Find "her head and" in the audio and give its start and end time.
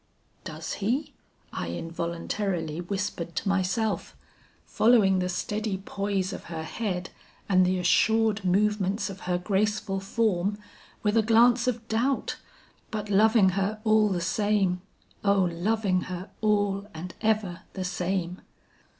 6.45-7.63